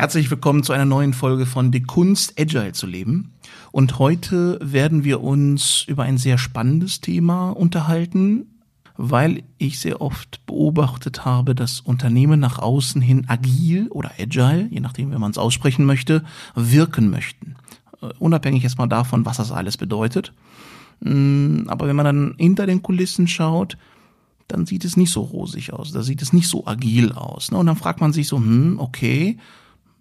[0.00, 3.34] Herzlich willkommen zu einer neuen Folge von Die Kunst, Agile zu leben.
[3.70, 8.46] Und heute werden wir uns über ein sehr spannendes Thema unterhalten,
[8.96, 14.80] weil ich sehr oft beobachtet habe, dass Unternehmen nach außen hin agil oder agile, je
[14.80, 16.24] nachdem, wie man es aussprechen möchte,
[16.54, 17.56] wirken möchten.
[18.00, 20.32] Uh, unabhängig erstmal davon, was das alles bedeutet.
[21.00, 23.76] Mm, aber wenn man dann hinter den Kulissen schaut,
[24.48, 27.50] dann sieht es nicht so rosig aus, da sieht es nicht so agil aus.
[27.50, 27.58] Ne?
[27.58, 29.36] Und dann fragt man sich so, hm, okay,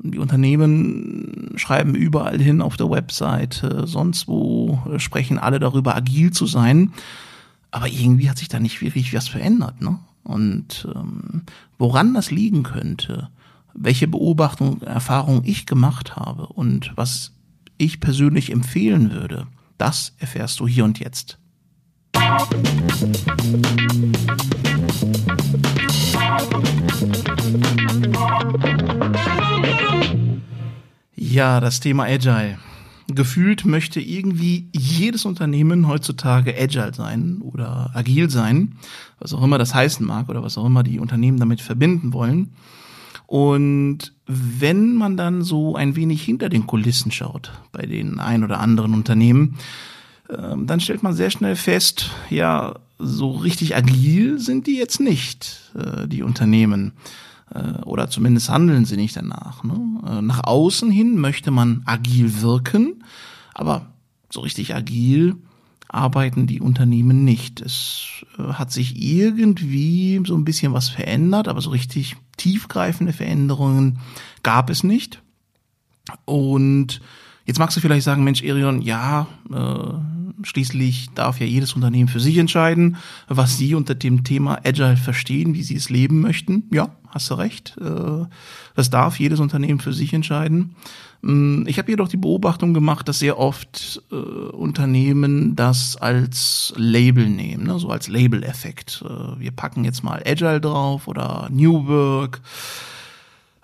[0.02, 6.46] die Unternehmen schreiben überall hin auf der Webseite, sonst wo sprechen alle darüber, agil zu
[6.46, 6.94] sein.
[7.72, 9.82] Aber irgendwie hat sich da nicht wirklich was verändert.
[9.82, 10.00] Ne?
[10.24, 11.44] Und ähm,
[11.78, 13.30] woran das liegen könnte,
[13.74, 17.34] welche Beobachtung, Erfahrung ich gemacht habe und was
[17.78, 19.48] ich persönlich empfehlen würde,
[19.78, 21.38] das erfährst du hier und jetzt.
[31.32, 32.58] Ja, das Thema Agile.
[33.08, 38.78] Gefühlt möchte irgendwie jedes Unternehmen heutzutage agile sein oder agil sein,
[39.20, 42.54] was auch immer das heißen mag oder was auch immer die Unternehmen damit verbinden wollen.
[43.28, 48.60] Und wenn man dann so ein wenig hinter den Kulissen schaut bei den ein oder
[48.60, 49.58] anderen Unternehmen,
[50.36, 55.72] ähm, dann stellt man sehr schnell fest, ja, so richtig agil sind die jetzt nicht,
[55.76, 56.94] äh, die Unternehmen.
[57.54, 59.64] Äh, oder zumindest handeln sie nicht danach.
[59.64, 60.02] Ne?
[60.08, 63.04] Äh, nach außen hin möchte man agil wirken,
[63.54, 63.88] aber
[64.32, 65.36] so richtig agil
[65.88, 67.62] arbeiten die Unternehmen nicht.
[67.62, 74.00] Es hat sich irgendwie so ein bisschen was verändert, aber so richtig tiefgreifende Veränderungen
[74.44, 75.22] gab es nicht.
[76.26, 77.02] Und
[77.46, 82.20] jetzt magst du vielleicht sagen, Mensch, Erion, ja, äh, Schließlich darf ja jedes Unternehmen für
[82.20, 86.64] sich entscheiden, was sie unter dem Thema Agile verstehen, wie sie es leben möchten.
[86.72, 87.76] Ja, hast du recht.
[87.80, 88.26] Äh,
[88.76, 90.76] das darf jedes Unternehmen für sich entscheiden.
[91.22, 97.30] Mm, ich habe jedoch die Beobachtung gemacht, dass sehr oft äh, Unternehmen das als Label
[97.30, 97.80] nehmen, ne?
[97.80, 99.04] so als Label-Effekt.
[99.06, 102.42] Äh, wir packen jetzt mal Agile drauf oder New Work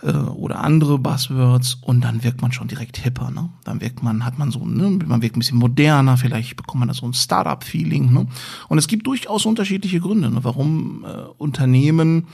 [0.02, 3.32] äh, oder andere Buzzwords und dann wirkt man schon direkt hipper.
[3.32, 3.50] Ne?
[3.64, 6.88] Dann wirkt man, hat man so, ne, man wirkt ein bisschen moderner, vielleicht bekommt man
[6.88, 8.14] da so ein Startup-Feeling.
[8.14, 8.28] Ne?
[8.68, 12.28] Und es gibt durchaus unterschiedliche Gründe, ne, warum äh, Unternehmen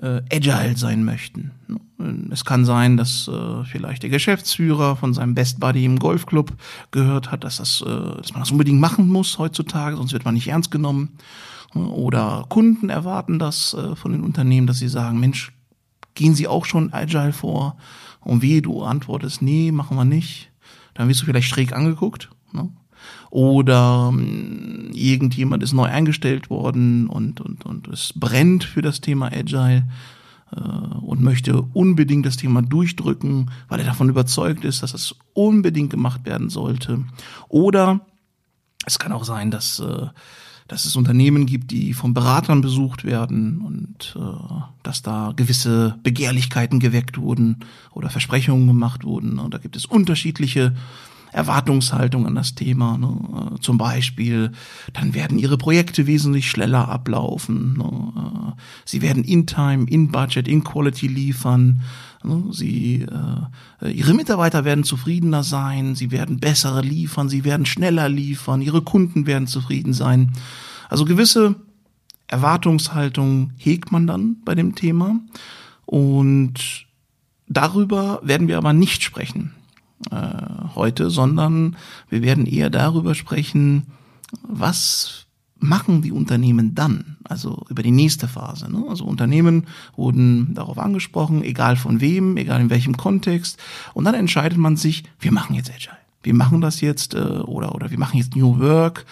[0.00, 1.52] äh, agile sein möchten.
[1.66, 1.80] Ne?
[2.30, 6.52] Es kann sein, dass äh, vielleicht der Geschäftsführer von seinem Best Buddy im Golfclub
[6.90, 10.34] gehört hat, dass, das, äh, dass man das unbedingt machen muss heutzutage, sonst wird man
[10.34, 11.10] nicht ernst genommen.
[11.74, 15.52] Oder Kunden erwarten das äh, von den Unternehmen, dass sie sagen, Mensch,
[16.18, 17.76] gehen Sie auch schon agile vor?
[18.20, 20.50] Und wie du antwortest, nee, machen wir nicht,
[20.94, 22.28] dann wirst du vielleicht schräg angeguckt.
[22.52, 22.68] Ne?
[23.30, 29.26] Oder ähm, irgendjemand ist neu eingestellt worden und, und, und es brennt für das Thema
[29.32, 29.88] Agile
[30.50, 35.90] äh, und möchte unbedingt das Thema durchdrücken, weil er davon überzeugt ist, dass es unbedingt
[35.90, 37.04] gemacht werden sollte.
[37.48, 38.00] Oder
[38.84, 40.08] es kann auch sein, dass äh,
[40.68, 46.78] dass es Unternehmen gibt, die von Beratern besucht werden und äh, dass da gewisse Begehrlichkeiten
[46.78, 47.56] geweckt wurden
[47.92, 49.38] oder Versprechungen gemacht wurden.
[49.38, 50.76] Und da gibt es unterschiedliche
[51.32, 52.96] Erwartungshaltung an das Thema.
[52.96, 53.54] Ne?
[53.56, 54.52] Äh, zum Beispiel,
[54.92, 57.74] dann werden ihre Projekte wesentlich schneller ablaufen.
[57.78, 58.12] Ne?
[58.16, 61.82] Äh, sie werden in Time, in Budget, in Quality liefern.
[62.24, 62.44] Ne?
[62.52, 63.06] Sie,
[63.82, 65.94] äh, ihre Mitarbeiter werden zufriedener sein.
[65.94, 67.28] Sie werden bessere liefern.
[67.28, 68.62] Sie werden schneller liefern.
[68.62, 70.32] Ihre Kunden werden zufrieden sein.
[70.88, 71.56] Also gewisse
[72.26, 75.20] Erwartungshaltung hegt man dann bei dem Thema.
[75.86, 76.86] Und
[77.48, 79.54] darüber werden wir aber nicht sprechen
[80.10, 81.76] äh, heute, sondern
[82.08, 83.86] wir werden eher darüber sprechen,
[84.42, 85.26] was
[85.60, 87.16] machen die Unternehmen dann?
[87.24, 88.70] Also über die nächste Phase.
[88.70, 88.84] Ne?
[88.88, 89.66] Also Unternehmen
[89.96, 93.58] wurden darauf angesprochen, egal von wem, egal in welchem Kontext.
[93.94, 95.96] Und dann entscheidet man sich, wir machen jetzt Agile.
[96.22, 99.06] Wir machen das jetzt äh, oder oder wir machen jetzt New Work,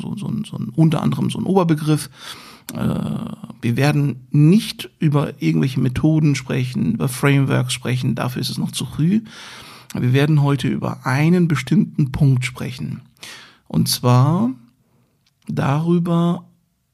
[0.00, 2.10] so, so, so ein, unter anderem so ein Oberbegriff.
[2.72, 2.78] Äh,
[3.60, 8.86] wir werden nicht über irgendwelche Methoden sprechen, über Frameworks sprechen, dafür ist es noch zu
[8.86, 9.22] früh,
[10.02, 13.02] wir werden heute über einen bestimmten Punkt sprechen.
[13.68, 14.50] Und zwar
[15.46, 16.44] darüber,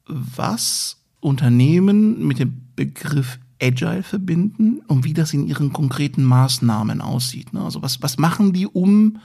[0.05, 7.53] was Unternehmen mit dem Begriff Agile verbinden und wie das in ihren konkreten Maßnahmen aussieht.
[7.53, 7.61] Ne?
[7.61, 9.19] Also was, was machen die, um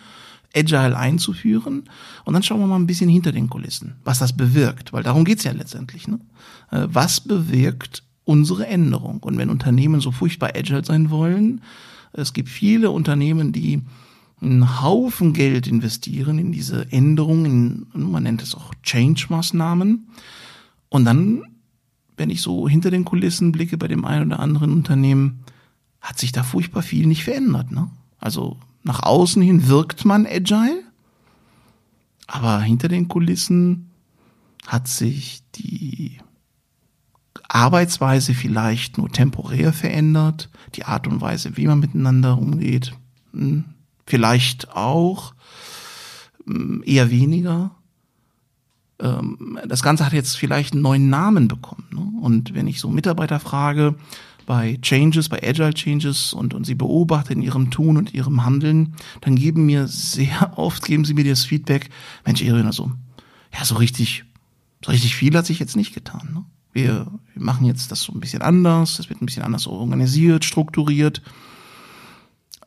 [0.54, 1.84] Agile einzuführen?
[2.24, 5.24] Und dann schauen wir mal ein bisschen hinter den Kulissen, was das bewirkt, weil darum
[5.24, 6.06] geht's ja letztendlich.
[6.06, 6.20] Ne?
[6.70, 9.22] Äh, was bewirkt unsere Änderung?
[9.22, 11.62] Und wenn Unternehmen so furchtbar Agile sein wollen,
[12.16, 13.82] es gibt viele Unternehmen, die
[14.40, 20.08] einen Haufen Geld investieren in diese Änderungen, man nennt es auch Change-Maßnahmen.
[20.88, 21.42] Und dann,
[22.16, 25.44] wenn ich so hinter den Kulissen blicke bei dem einen oder anderen Unternehmen,
[26.00, 27.72] hat sich da furchtbar viel nicht verändert.
[27.72, 27.90] Ne?
[28.18, 30.82] Also nach außen hin wirkt man agile,
[32.26, 33.90] aber hinter den Kulissen
[34.66, 36.18] hat sich die
[37.48, 42.92] Arbeitsweise vielleicht nur temporär verändert, die Art und Weise, wie man miteinander umgeht,
[43.32, 43.64] hm,
[44.06, 45.34] vielleicht auch,
[46.44, 47.70] hm, eher weniger.
[49.00, 51.86] Ähm, das Ganze hat jetzt vielleicht einen neuen Namen bekommen.
[51.92, 52.20] Ne?
[52.20, 53.94] Und wenn ich so Mitarbeiter frage,
[54.46, 58.94] bei Changes, bei Agile Changes und, und sie beobachte in ihrem Tun und ihrem Handeln,
[59.20, 61.90] dann geben mir sehr oft, geben sie mir das Feedback,
[62.24, 62.92] Mensch, Irina, so,
[63.52, 64.24] ja, so richtig,
[64.84, 66.30] so richtig viel hat sich jetzt nicht getan.
[66.32, 66.44] Ne?
[66.76, 70.44] Wir, wir machen jetzt das so ein bisschen anders, es wird ein bisschen anders organisiert,
[70.44, 71.22] strukturiert.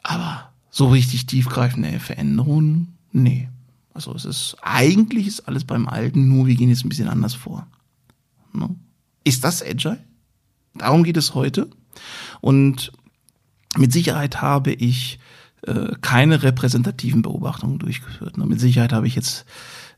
[0.02, 3.50] Aber so richtig tiefgreifende Veränderungen, nee.
[3.94, 7.36] Also es ist, eigentlich ist alles beim Alten, nur wir gehen jetzt ein bisschen anders
[7.36, 7.68] vor.
[8.52, 8.76] Ne?
[9.26, 10.00] Ist das Agile?
[10.74, 11.70] Darum geht es heute.
[12.42, 12.92] Und
[13.78, 15.20] mit Sicherheit habe ich
[15.68, 18.40] äh, keine repräsentativen Beobachtungen durchgeführt.
[18.40, 18.48] Ne?
[18.48, 19.46] Mit Sicherheit habe ich jetzt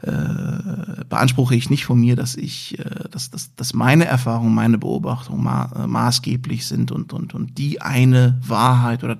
[0.02, 4.78] äh, beanspruche ich nicht von mir, dass ich, äh, dass, dass, dass meine Erfahrungen, meine
[4.78, 9.18] Beobachtungen ma äh, maßgeblich sind und, und, und die eine Wahrheit oder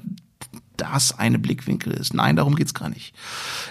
[0.78, 2.14] das eine Blickwinkel ist.
[2.14, 3.14] Nein, darum geht's gar nicht.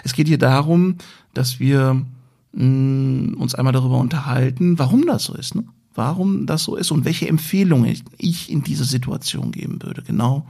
[0.03, 0.95] Es geht hier darum,
[1.33, 2.05] dass wir
[2.53, 5.55] mh, mm, uns einmal darüber unterhalten, warum das so ist.
[5.55, 5.65] Ne?
[5.93, 10.03] warum das so ist und welche Empfehlungen ich in dieser Situation geben würde.
[10.03, 10.45] Genau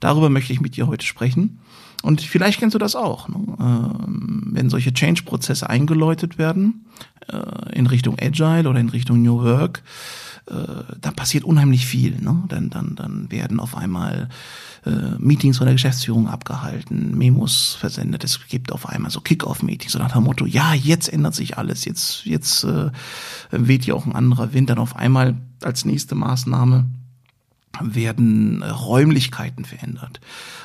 [0.00, 1.58] darüber möchte ich mit dir heute sprechen.
[2.02, 3.36] Und vielleicht kennst du das auch, ne?
[3.58, 6.84] ähm, wenn solche Change-Prozesse eingeläutet werden
[7.28, 9.82] äh, in Richtung Agile oder in Richtung New Work,
[10.46, 10.52] äh,
[11.00, 12.20] dann passiert unheimlich viel.
[12.20, 12.44] Ne?
[12.48, 14.28] Dann, dann, dann werden auf einmal
[14.84, 18.22] äh, Meetings von der Geschäftsführung abgehalten, Memos versendet.
[18.22, 21.84] Es gibt auf einmal so Kick-off-Meetings so nach dem Motto, ja, jetzt ändert sich alles,
[21.84, 22.90] jetzt, jetzt äh,
[23.50, 24.70] weht hier auch ein anderer Wind.
[24.70, 26.86] Dann auf einmal als nächste Maßnahme
[27.82, 30.20] werden äh, Räumlichkeiten verändert.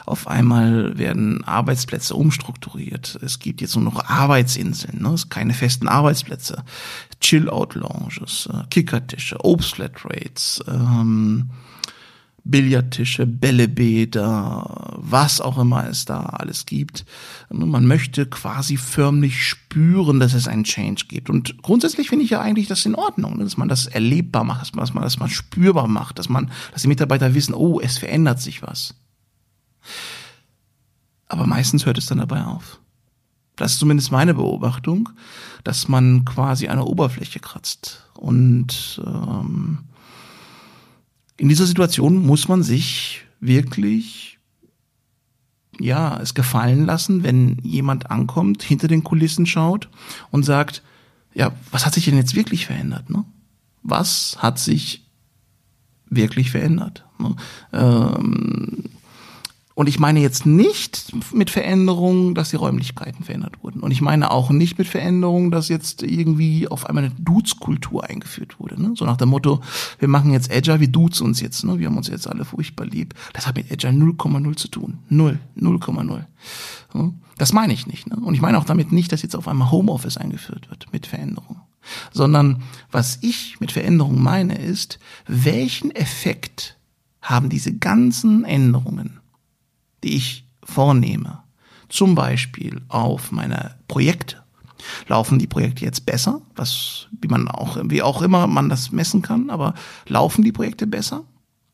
[0.06, 3.20] Auf einmal werden Arbeitsplätze umstrukturiert.
[3.22, 5.10] Es gibt jetzt nur noch Arbeitsinseln, ne?
[5.10, 6.64] es keine festen Arbeitsplätze.
[7.20, 11.50] Chill-out-Lounges, äh, Kickertische, Obstflatrates, ähm,
[12.44, 17.06] Billardtische, Bällebäder, was auch immer es da alles gibt.
[17.50, 21.30] Man möchte quasi förmlich spüren, dass es einen Change gibt.
[21.30, 24.74] Und grundsätzlich finde ich ja eigentlich das in Ordnung, dass man das erlebbar macht, dass
[24.74, 28.00] man, dass man das mal spürbar macht, dass man, dass die Mitarbeiter wissen, oh, es
[28.00, 28.96] verändert sich was.
[31.28, 32.80] Aber meistens hört es dann dabei auf.
[33.56, 35.10] Das ist zumindest meine Beobachtung,
[35.64, 39.86] dass man quasi eine Oberfläche kratzt und ähm,
[41.42, 44.38] in dieser Situation muss man sich wirklich
[45.80, 49.90] ja, es gefallen lassen, wenn jemand ankommt, hinter den Kulissen schaut
[50.30, 50.84] und sagt,
[51.34, 53.10] ja, was hat sich denn jetzt wirklich verändert?
[53.10, 53.26] Ne?
[53.82, 55.10] Was hat sich
[56.06, 57.06] wirklich verändert?
[57.18, 57.36] Ne?
[57.74, 58.84] Ähm,
[59.74, 63.80] und ich meine jetzt nicht mit Veränderungen, dass die Räumlichkeiten verändert wurden.
[63.82, 68.60] Und ich meine auch nicht mit Veränderungen, dass jetzt irgendwie auf einmal eine Dudes-Kultur eingeführt
[68.60, 68.82] wurde.
[68.82, 68.94] Ne?
[68.96, 69.62] So nach dem Motto,
[70.00, 71.64] wir machen jetzt Agile, wir duzen uns jetzt.
[71.64, 71.80] Ne?
[71.80, 73.14] Wir haben uns jetzt alle furchtbar lieb.
[73.34, 75.00] Das hat mit Agile 0,0 zu tun.
[75.10, 75.40] Null.
[75.58, 76.26] 0,0.
[77.38, 78.08] Das meine ich nicht.
[78.08, 78.18] Ne?
[78.18, 81.62] Und ich meine auch damit nicht, dass jetzt auf einmal Homeoffice eingeführt wird mit Veränderungen.
[82.12, 86.78] Sondern was ich mit Veränderungen meine ist, welchen Effekt
[87.22, 89.21] haben diese ganzen Änderungen
[90.04, 91.44] die ich vornehme,
[91.90, 94.42] zum Beispiel auf meine Projekte,
[95.08, 99.22] laufen die Projekte jetzt besser, was, wie man auch, wie auch immer man das messen
[99.22, 99.74] kann, aber
[100.08, 101.24] laufen die Projekte besser?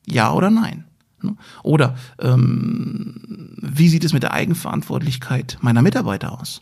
[0.06, 0.86] Ja oder nein?
[1.22, 1.36] Ne?
[1.64, 6.62] Oder ähm, wie sieht es mit der Eigenverantwortlichkeit meiner Mitarbeiter aus?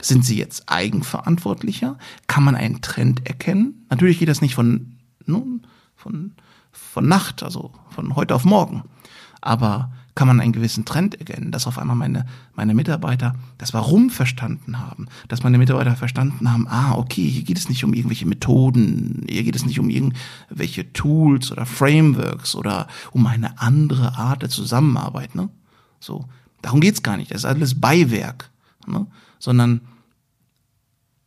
[0.00, 1.96] Sind sie jetzt eigenverantwortlicher?
[2.26, 3.86] Kann man einen Trend erkennen?
[3.88, 6.34] Natürlich geht das nicht von, nun, von,
[6.70, 8.84] von Nacht, also von heute auf morgen.
[9.40, 14.08] Aber kann man einen gewissen Trend erkennen, dass auf einmal meine, meine Mitarbeiter das Warum
[14.08, 18.26] verstanden haben, dass meine Mitarbeiter verstanden haben, ah, okay, hier geht es nicht um irgendwelche
[18.26, 24.40] Methoden, hier geht es nicht um irgendwelche Tools oder Frameworks oder um eine andere Art
[24.40, 25.50] der Zusammenarbeit, ne?
[26.00, 26.24] So,
[26.62, 28.50] darum geht's gar nicht, das ist alles Beiwerk,
[28.86, 29.06] ne?
[29.38, 29.82] Sondern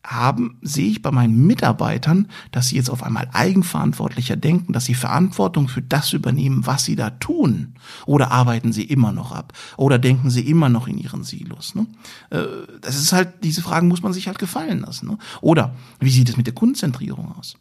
[0.06, 4.94] haben, sehe ich bei meinen Mitarbeitern, dass sie jetzt auf einmal eigenverantwortlicher denken, dass sie
[4.94, 7.76] Verantwortung für das übernehmen, was sie da tun.
[8.06, 9.54] Oder arbeiten sie immer noch ab?
[9.78, 11.76] Oder denken sie immer noch in ihren Silos?
[11.76, 11.86] Ne?
[12.30, 12.44] Äh,
[12.82, 15.10] das ist halt, diese Fragen muss man sich halt gefallen lassen.
[15.10, 15.18] Ne?
[15.42, 17.58] Oder wie sieht es mit der Kundenzentrierung aus?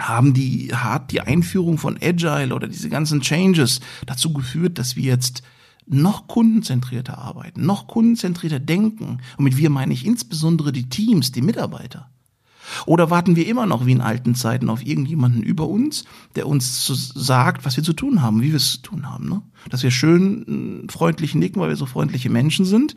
[0.00, 5.04] Haben die, hat die Einführung von Agile oder diese ganzen Changes dazu geführt, dass wir
[5.04, 5.42] jetzt
[5.88, 9.18] noch kundenzentrierter arbeiten, noch kundenzentrierter denken.
[9.36, 12.10] Und mit wir meine ich insbesondere die Teams, die Mitarbeiter.
[12.86, 16.04] Oder warten wir immer noch wie in alten Zeiten auf irgendjemanden über uns,
[16.36, 19.28] der uns sagt, was wir zu tun haben, wie wir es zu tun haben.
[19.28, 19.42] Ne?
[19.70, 22.94] Dass wir schön äh, freundlich nicken, weil wir so freundliche Menschen sind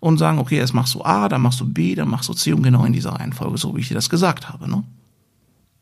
[0.00, 2.52] und sagen, okay, erst machst du A, dann machst du B, dann machst du C
[2.52, 4.68] und genau in dieser Reihenfolge, so wie ich dir das gesagt habe.
[4.70, 4.84] Ne?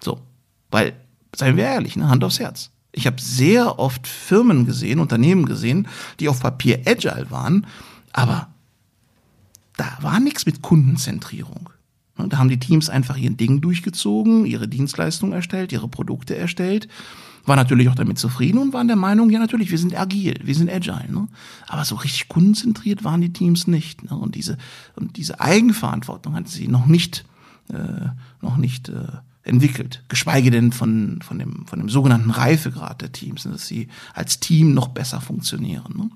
[0.02, 0.20] So,
[0.70, 0.94] weil,
[1.34, 2.08] seien wir ehrlich, ne?
[2.08, 2.70] Hand aufs Herz.
[2.96, 5.88] Ich habe sehr oft Firmen gesehen, Unternehmen gesehen,
[6.20, 7.66] die auf Papier agile waren,
[8.12, 8.48] aber
[9.76, 11.70] da war nichts mit Kundenzentrierung.
[12.16, 16.88] Ne, da haben die Teams einfach ihr Ding durchgezogen, ihre Dienstleistungen erstellt, ihre Produkte erstellt,
[17.46, 20.54] war natürlich auch damit zufrieden und waren der Meinung, ja natürlich, wir sind agil, wir
[20.54, 21.10] sind agile.
[21.10, 21.28] Ne?
[21.66, 24.04] Aber so richtig kundenzentriert waren die Teams nicht.
[24.04, 24.16] Ne?
[24.16, 24.56] Und diese
[24.96, 27.24] und diese Eigenverantwortung hat sie noch nicht
[27.68, 28.08] äh,
[28.40, 29.08] noch nicht äh,
[29.44, 34.40] entwickelt, geschweige denn von von dem von dem sogenannten Reifegrad der Teams, dass sie als
[34.40, 35.94] Team noch besser funktionieren.
[35.96, 36.10] Ne?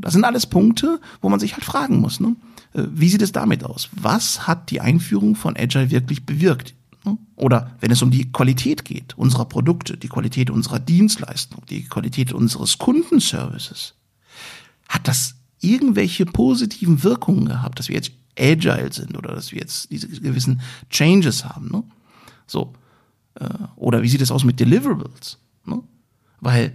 [0.00, 2.20] Das sind alles Punkte, wo man sich halt fragen muss.
[2.20, 2.36] Ne?
[2.72, 3.90] Äh, wie sieht es damit aus?
[3.92, 6.74] Was hat die Einführung von Agile wirklich bewirkt?
[7.04, 7.18] Ne?
[7.36, 12.32] Oder wenn es um die Qualität geht, unserer Produkte, die Qualität unserer Dienstleistung, die Qualität
[12.32, 13.94] unseres Kundenservices,
[14.88, 19.90] hat das irgendwelche positiven Wirkungen gehabt, dass wir jetzt agile sind oder dass wir jetzt
[19.90, 21.82] diese gewissen Changes haben, ne?
[22.50, 22.72] So.
[23.34, 25.38] Äh, oder wie sieht es aus mit Deliverables?
[25.64, 25.82] Ne?
[26.40, 26.74] Weil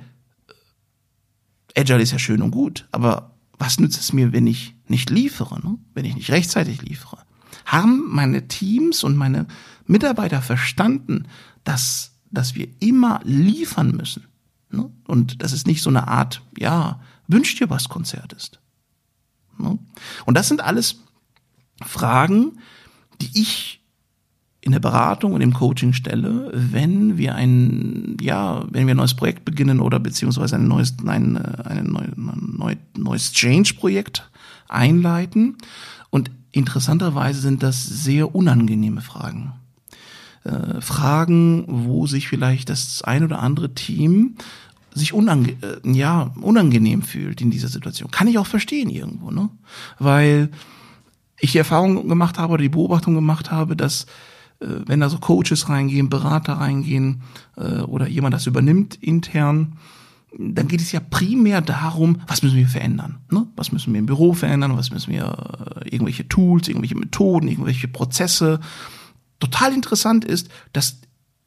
[1.76, 5.10] äh, Agile ist ja schön und gut, aber was nützt es mir, wenn ich nicht
[5.10, 5.78] liefere, ne?
[5.94, 7.18] wenn ich nicht rechtzeitig liefere?
[7.66, 9.48] Haben meine Teams und meine
[9.86, 11.28] Mitarbeiter verstanden,
[11.66, 14.28] dass, dass wir immer liefern müssen?
[14.70, 14.90] Ne?
[15.08, 18.60] Und dass es nicht so eine Art, ja, wünscht dir was Konzert ist.
[19.58, 19.78] Ne?
[20.26, 21.02] Und das sind alles
[21.82, 22.60] Fragen,
[23.20, 23.85] die ich
[24.66, 29.14] in der Beratung und im Coaching stelle, wenn wir ein, ja, wenn wir ein neues
[29.14, 34.28] Projekt beginnen oder beziehungsweise ein neues, ein, ein, neu, ein neues Change-Projekt
[34.68, 35.58] einleiten.
[36.10, 39.54] Und interessanterweise sind das sehr unangenehme Fragen.
[40.44, 44.36] Äh, Fragen, wo sich vielleicht das ein oder andere Team
[44.96, 48.10] sich unange äh, ja, unangenehm fühlt in dieser Situation.
[48.10, 49.50] Kann ich auch verstehen irgendwo, ne?
[50.00, 50.50] Weil
[51.40, 54.08] ich die Erfahrung gemacht habe oder die Beobachtung gemacht habe, dass
[54.60, 57.22] wenn da so Coaches reingehen, Berater reingehen
[57.58, 59.78] äh, oder jemand das übernimmt intern,
[60.38, 63.20] dann geht es ja primär darum, was müssen wir verändern?
[63.32, 63.48] Ne?
[63.56, 64.78] Was müssen wir im Büro verändern?
[64.78, 68.60] Was müssen wir, äh, irgendwelche Tools, irgendwelche Methoden, irgendwelche Prozesse?
[69.40, 71.00] Total interessant ist, dass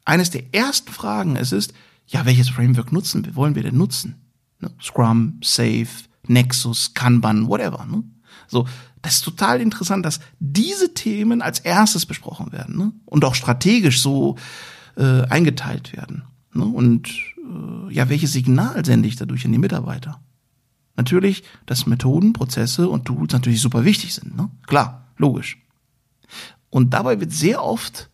[0.05, 1.73] eines der ersten Fragen es ist,
[2.07, 3.35] ja, welches Framework nutzen wir?
[3.35, 4.15] Wollen wir denn nutzen?
[4.59, 4.71] Ne?
[4.81, 5.87] Scrum, Safe,
[6.27, 7.85] Nexus, Kanban, whatever.
[7.85, 8.03] Ne?
[8.47, 8.67] So,
[9.01, 12.91] das ist total interessant, dass diese Themen als erstes besprochen werden ne?
[13.05, 14.35] und auch strategisch so
[14.97, 16.23] äh, eingeteilt werden.
[16.53, 16.65] Ne?
[16.65, 20.19] Und äh, ja, welches Signal sende ich dadurch an die Mitarbeiter?
[20.97, 24.35] Natürlich, dass Methoden, Prozesse und Tools natürlich super wichtig sind.
[24.35, 24.49] Ne?
[24.67, 25.57] Klar, logisch.
[26.69, 28.09] Und dabei wird sehr oft,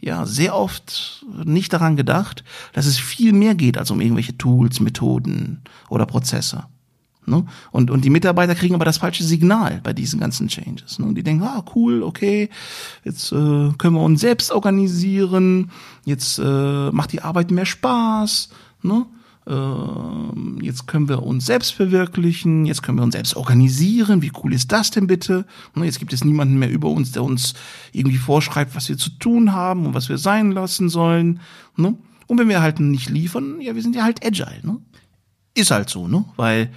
[0.00, 4.80] ja, sehr oft nicht daran gedacht, dass es viel mehr geht als um irgendwelche Tools,
[4.80, 6.64] Methoden oder Prozesse.
[7.28, 7.44] Ne?
[7.70, 10.98] Und, und die Mitarbeiter kriegen aber das falsche Signal bei diesen ganzen Changes.
[10.98, 11.06] Ne?
[11.06, 12.48] Und die denken, ah, cool, okay,
[13.04, 15.70] jetzt äh, können wir uns selbst organisieren,
[16.04, 18.48] jetzt äh, macht die Arbeit mehr Spaß,
[18.82, 19.06] ne?
[19.48, 24.52] äh, jetzt können wir uns selbst verwirklichen, jetzt können wir uns selbst organisieren, wie cool
[24.52, 25.46] ist das denn bitte?
[25.74, 25.86] Ne?
[25.86, 27.54] Jetzt gibt es niemanden mehr über uns, der uns
[27.92, 31.40] irgendwie vorschreibt, was wir zu tun haben und was wir sein lassen sollen.
[31.76, 31.96] Ne?
[32.26, 34.60] Und wenn wir halt nicht liefern, ja, wir sind ja halt agile.
[34.62, 34.78] Ne?
[35.54, 36.24] Ist halt so, ne?
[36.36, 36.70] Weil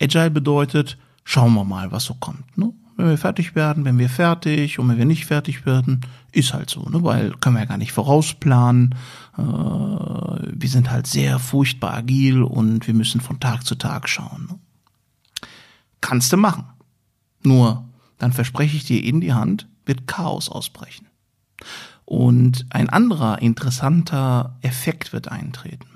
[0.00, 2.56] Agile bedeutet, schauen wir mal, was so kommt.
[2.56, 2.72] Ne?
[2.96, 6.00] Wenn wir fertig werden, wenn wir fertig und wenn wir nicht fertig werden,
[6.32, 7.02] ist halt so, ne?
[7.02, 8.94] weil können wir ja gar nicht vorausplanen.
[9.36, 14.48] Äh, wir sind halt sehr furchtbar agil und wir müssen von Tag zu Tag schauen.
[14.50, 14.58] Ne?
[16.00, 16.64] Kannst du machen.
[17.42, 17.84] Nur,
[18.18, 21.06] dann verspreche ich dir in die Hand, wird Chaos ausbrechen.
[22.04, 25.86] Und ein anderer interessanter Effekt wird eintreten.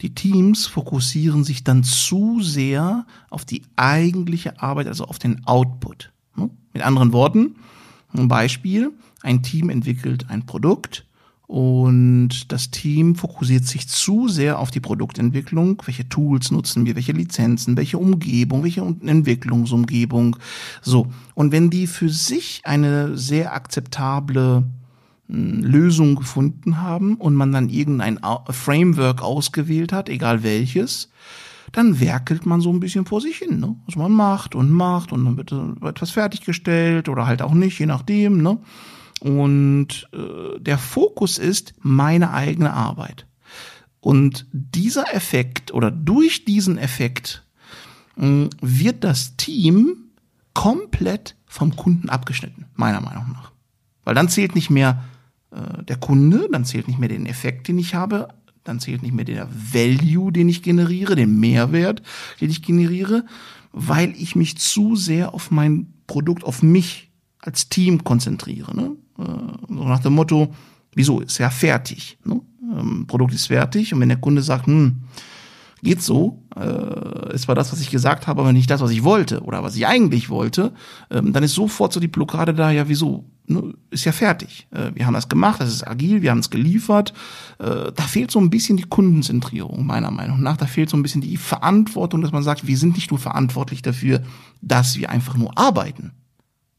[0.00, 6.12] Die Teams fokussieren sich dann zu sehr auf die eigentliche Arbeit, also auf den Output.
[6.34, 6.50] Hm?
[6.72, 7.56] Mit anderen Worten,
[8.12, 11.06] ein Beispiel, ein Team entwickelt ein Produkt
[11.46, 15.82] und das Team fokussiert sich zu sehr auf die Produktentwicklung.
[15.84, 16.96] Welche Tools nutzen wir?
[16.96, 17.76] Welche Lizenzen?
[17.76, 18.64] Welche Umgebung?
[18.64, 20.36] Welche Entwicklungsumgebung?
[20.80, 21.08] So.
[21.34, 24.64] Und wenn die für sich eine sehr akzeptable
[25.26, 31.08] Lösung gefunden haben und man dann irgendein Framework ausgewählt hat, egal welches,
[31.72, 33.76] dann werkelt man so ein bisschen vor sich hin, ne?
[33.86, 35.52] Was man macht und macht und dann wird
[35.82, 38.58] etwas fertiggestellt oder halt auch nicht, je nachdem, ne?
[39.20, 43.26] Und äh, der Fokus ist meine eigene Arbeit.
[44.00, 47.46] Und dieser Effekt oder durch diesen Effekt
[48.18, 49.96] äh, wird das Team
[50.52, 53.50] komplett vom Kunden abgeschnitten, meiner Meinung nach.
[54.04, 55.13] Weil dann zählt nicht mehr äh,
[55.86, 58.28] der Kunde, dann zählt nicht mehr den Effekt, den ich habe,
[58.64, 62.02] dann zählt nicht mehr der Value, den ich generiere, den Mehrwert,
[62.40, 63.24] den ich generiere,
[63.72, 68.74] weil ich mich zu sehr auf mein Produkt, auf mich als Team konzentriere.
[68.74, 68.96] Ne?
[69.18, 69.24] Äh,
[69.68, 70.54] so nach dem Motto,
[70.94, 72.18] wieso, ist ja fertig.
[72.24, 72.40] Ne?
[72.62, 75.02] Ähm, Produkt ist fertig und wenn der Kunde sagt, hm,
[75.82, 79.04] geht so, äh, es war das, was ich gesagt habe, aber nicht das, was ich
[79.04, 80.72] wollte oder was ich eigentlich wollte,
[81.10, 83.26] ähm, dann ist sofort so die Blockade da, ja wieso,
[83.90, 84.66] ist ja fertig.
[84.70, 87.12] Äh, wir haben das gemacht, das ist agil, wir haben es geliefert.
[87.58, 90.56] Äh, da fehlt so ein bisschen die Kundenzentrierung, meiner Meinung nach.
[90.56, 93.82] Da fehlt so ein bisschen die Verantwortung, dass man sagt, wir sind nicht nur verantwortlich
[93.82, 94.22] dafür,
[94.62, 96.12] dass wir einfach nur arbeiten,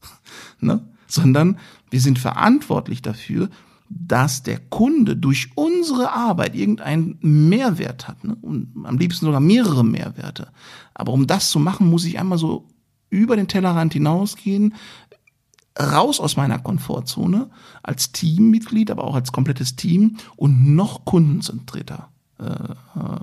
[0.60, 0.82] ne?
[1.06, 1.58] sondern
[1.90, 3.48] wir sind verantwortlich dafür,
[3.88, 8.24] dass der Kunde durch unsere Arbeit irgendeinen Mehrwert hat.
[8.24, 8.36] Ne?
[8.42, 10.48] Und am liebsten sogar mehrere Mehrwerte.
[10.94, 12.66] Aber um das zu machen, muss ich einmal so
[13.08, 14.74] über den Tellerrand hinausgehen,
[15.78, 17.50] raus aus meiner Komfortzone
[17.82, 22.74] als Teammitglied, aber auch als komplettes Team und noch kundenzentrierter äh,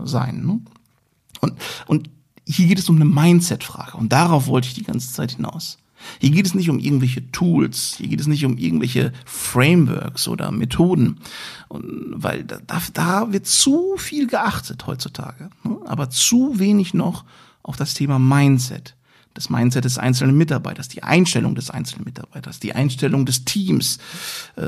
[0.06, 0.46] sein.
[0.46, 0.62] Ne?
[1.42, 1.54] Und,
[1.88, 2.10] und
[2.48, 5.78] hier geht es um eine Mindset-Frage und darauf wollte ich die ganze Zeit hinaus.
[6.20, 10.52] Hier geht es nicht um irgendwelche Tools, hier geht es nicht um irgendwelche Frameworks oder
[10.52, 11.20] Methoden,
[11.70, 15.78] und, weil da, da wird zu viel geachtet heutzutage, ne?
[15.86, 17.24] aber zu wenig noch
[17.62, 18.96] auf das Thema Mindset.
[19.34, 23.98] Das Mindset des einzelnen Mitarbeiters, die Einstellung des einzelnen Mitarbeiters, die Einstellung des Teams
[24.56, 24.64] äh,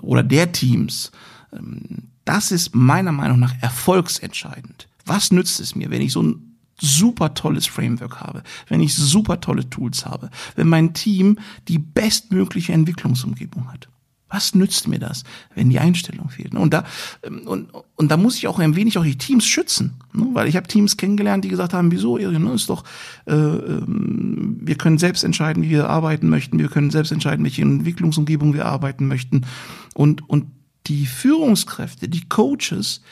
[0.00, 1.12] oder der Teams.
[1.52, 4.88] Ähm, das ist meiner Meinung nach erfolgsentscheidend.
[5.06, 6.50] Was nützt es mir, wenn ich so ein
[6.80, 11.38] super tolles Framework habe, wenn ich super tolle Tools habe, wenn mein Team
[11.68, 13.88] die bestmögliche Entwicklungsumgebung hat.
[14.30, 16.54] Was nützt mir das, wenn die Einstellung fehlt?
[16.54, 16.84] Und da,
[17.22, 19.94] ähm, und, und da muss ich auch ein wenig auch die Teams schützen.
[20.12, 20.28] Ne?
[20.32, 22.84] Weil ich habe Teams kennengelernt, die gesagt haben, wieso, ne, ist doch,
[23.26, 27.62] äh, ähm, wir können selbst entscheiden, wie wir arbeiten möchten, wir können selbst entscheiden, welche
[27.62, 29.46] Entwicklungsumgebung wir arbeiten möchten.
[29.94, 30.46] Und, und
[30.86, 33.02] die Führungskräfte, die Coaches,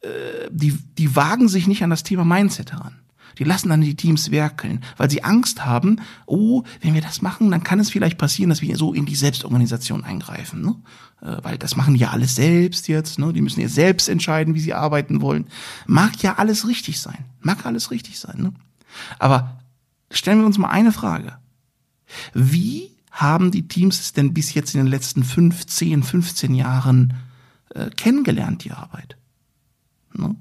[0.00, 0.08] äh,
[0.50, 2.94] die, die wagen sich nicht an das Thema Mindset heran.
[3.38, 7.50] Die lassen dann die Teams werkeln, weil sie Angst haben, oh, wenn wir das machen,
[7.50, 10.62] dann kann es vielleicht passieren, dass wir so in die Selbstorganisation eingreifen.
[10.62, 10.76] Ne?
[11.22, 13.32] Äh, weil das machen die ja alles selbst jetzt, ne?
[13.32, 15.46] die müssen ja selbst entscheiden, wie sie arbeiten wollen.
[15.86, 18.40] Mag ja alles richtig sein, mag alles richtig sein.
[18.40, 18.52] Ne?
[19.18, 19.60] Aber
[20.10, 21.36] stellen wir uns mal eine Frage.
[22.34, 27.14] Wie haben die Teams es denn bis jetzt in den letzten 15, 15 Jahren
[27.74, 29.16] äh, kennengelernt, die Arbeit?
[30.12, 30.34] Ne?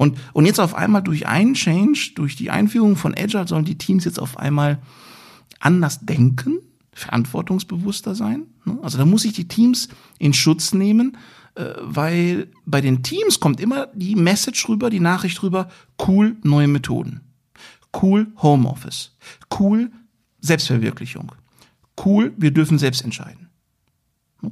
[0.00, 3.76] Und, und jetzt auf einmal durch einen Change, durch die Einführung von Agile sollen die
[3.76, 4.78] Teams jetzt auf einmal
[5.58, 6.60] anders denken,
[6.94, 8.46] verantwortungsbewusster sein.
[8.64, 8.78] Ne?
[8.80, 11.18] Also da muss ich die Teams in Schutz nehmen,
[11.54, 15.68] äh, weil bei den Teams kommt immer die Message rüber, die Nachricht rüber,
[16.08, 17.20] cool, neue Methoden.
[17.94, 19.14] Cool, Homeoffice.
[19.58, 19.92] Cool,
[20.40, 21.32] Selbstverwirklichung.
[22.02, 23.50] Cool, wir dürfen selbst entscheiden.
[24.40, 24.50] Ne?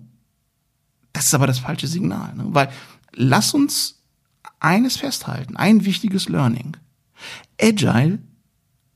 [1.14, 2.44] Das ist aber das falsche Signal, ne?
[2.48, 2.68] weil
[3.14, 3.97] lass uns
[4.60, 6.76] eines festhalten, ein wichtiges Learning.
[7.60, 8.20] Agile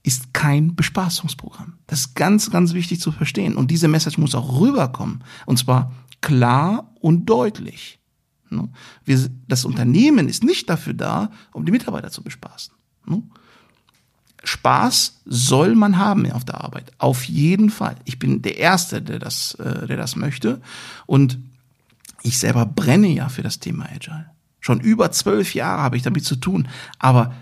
[0.03, 1.75] ist kein Bespaßungsprogramm.
[1.87, 3.57] Das ist ganz, ganz wichtig zu verstehen.
[3.57, 5.23] Und diese Message muss auch rüberkommen.
[5.47, 8.01] Und zwar klar und deutlich.
[8.51, 8.69] Ne?
[9.47, 12.75] Das Unternehmen ist nicht dafür da, um die Mitarbeiter zu bespaßen.
[13.07, 13.23] Ne?
[14.45, 16.93] Spaß soll man haben auf der Arbeit.
[16.99, 17.97] Auf jeden Fall.
[18.05, 20.61] Ich bin der Erste, der das, äh, der das möchte.
[21.07, 21.39] Und
[22.23, 24.27] ich selber brenne ja für das Thema Agile.
[24.63, 26.69] Schon über zwölf Jahre habe ich damit zu tun.
[26.99, 27.35] Aber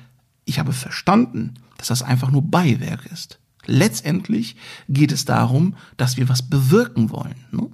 [0.46, 3.38] ich habe verstanden, dass das einfach nur Beiwerk ist.
[3.66, 4.56] Letztendlich
[4.88, 7.37] geht es darum, dass wir was bewirken wollen.
[7.52, 7.70] Ne?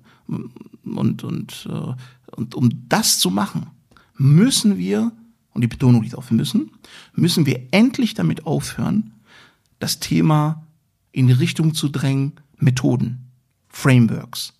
[0.84, 1.94] Und, und, äh,
[2.32, 3.68] und um das zu machen,
[4.16, 5.12] müssen wir,
[5.52, 6.72] und die Betonung liegt auf müssen,
[7.14, 9.12] müssen wir endlich damit aufhören,
[9.78, 10.66] das Thema
[11.12, 13.30] in die Richtung zu drängen, Methoden,
[13.68, 14.54] Frameworks,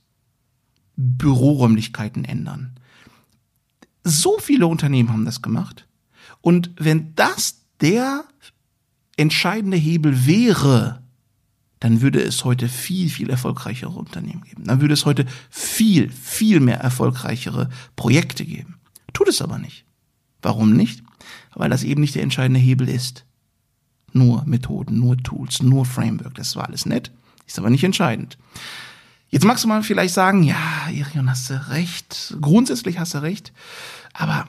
[0.97, 2.79] Büroräumlichkeiten ändern,
[4.07, 5.87] so viele Unternehmen haben das gemacht.
[6.41, 8.25] Und wenn das der
[9.17, 11.03] entscheidende Hebel wäre,
[11.81, 14.65] dann würde es heute viel, viel erfolgreichere Unternehmen geben.
[14.65, 18.77] Dann würde es heute viel, viel mehr erfolgreichere Projekte geben.
[19.13, 19.85] Tut es aber nicht.
[20.41, 21.03] Warum nicht?
[21.55, 23.25] Weil das eben nicht der entscheidende Hebel ist.
[24.13, 26.35] Nur Methoden, nur Tools, nur Framework.
[26.37, 27.11] Das war alles nett,
[27.47, 28.39] ist aber nicht entscheidend.
[29.29, 32.37] Jetzt magst du mal vielleicht sagen, ja, Irion, hast du recht.
[32.41, 33.53] Grundsätzlich hast du recht.
[34.13, 34.47] Aber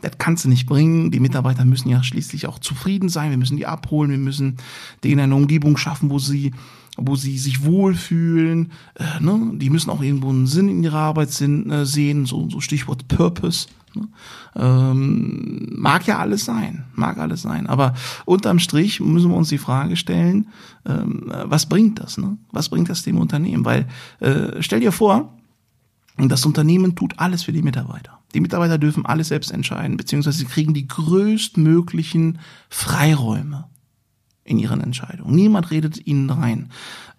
[0.00, 1.10] das kannst du nicht bringen.
[1.10, 3.30] Die Mitarbeiter müssen ja schließlich auch zufrieden sein.
[3.30, 4.10] Wir müssen die abholen.
[4.10, 4.56] Wir müssen
[5.04, 6.52] denen eine Umgebung schaffen, wo sie,
[6.96, 8.72] wo sie sich wohlfühlen.
[8.94, 9.52] Äh, ne?
[9.54, 12.26] Die müssen auch irgendwo einen Sinn in ihrer Arbeit äh, sehen.
[12.26, 13.66] So, so Stichwort Purpose.
[13.96, 14.08] Ne?
[14.56, 17.66] Ähm, mag ja alles sein, mag alles sein.
[17.66, 20.48] Aber unterm Strich müssen wir uns die Frage stellen,
[20.86, 22.18] ähm, was bringt das?
[22.18, 22.36] Ne?
[22.52, 23.64] Was bringt das dem Unternehmen?
[23.64, 23.86] Weil
[24.20, 25.32] äh, stell dir vor,
[26.16, 28.20] das Unternehmen tut alles für die Mitarbeiter.
[28.34, 33.68] Die Mitarbeiter dürfen alles selbst entscheiden, beziehungsweise sie kriegen die größtmöglichen Freiräume
[34.44, 35.34] in ihren Entscheidungen.
[35.34, 36.70] Niemand redet ihnen rein.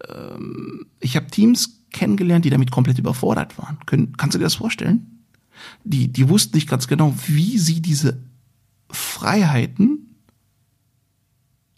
[0.08, 3.78] Ähm, ich habe Teams kennengelernt, die damit komplett überfordert waren.
[4.16, 5.15] kannst du dir das vorstellen?
[5.84, 8.22] Die, die wussten nicht ganz genau, wie sie diese
[8.90, 10.16] Freiheiten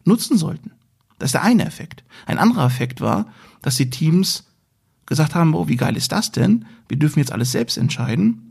[0.04, 0.72] nutzen sollten.
[1.18, 2.04] Das ist der eine Effekt.
[2.26, 3.26] Ein anderer Effekt war,
[3.62, 4.44] dass die Teams
[5.06, 6.66] gesagt haben, oh, wie geil ist das denn?
[6.88, 8.50] Wir dürfen jetzt alles selbst entscheiden.